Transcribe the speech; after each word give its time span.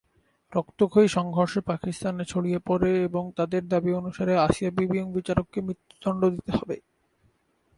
রক্তক্ষয়ী 0.53 1.07
সংঘর্ষ 1.07 1.53
পাকিস্তানে 1.61 2.23
ছড়িয়ে 2.25 2.59
পরে 2.59 2.91
এবং 3.03 3.23
তাদের 3.37 3.61
দাবী 3.67 3.91
অনুসারে 3.93 4.33
আসিয়া 4.37 4.71
বিবি 4.71 4.95
এবং 4.99 5.09
বিচারককে 5.13 5.59
মৃত্যুদন্ড 5.61 6.21
দিতে 6.35 6.51
হবে। 6.57 6.75